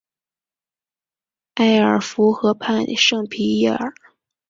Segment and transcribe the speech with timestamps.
[1.53, 3.93] 埃尔夫河畔圣皮耶尔。